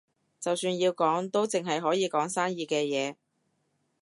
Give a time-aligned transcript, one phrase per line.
[0.39, 3.15] 就算要講，都淨係可以講生意嘅嘢